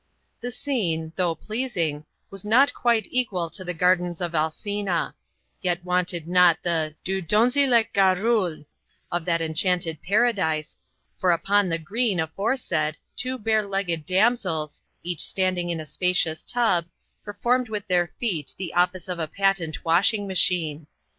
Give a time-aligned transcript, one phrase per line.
[0.39, 5.13] The scene, though pleasing, was not quite equal to the gardens of Alcina;
[5.61, 8.65] yet wanted not the 'due donzellette garrule'
[9.11, 10.75] of that enchanted paradise,
[11.19, 16.85] for upon the green aforesaid two bare legged damsels, each standing in a spacious tub,
[17.23, 20.87] performed with their feet the office of a patent washing machine.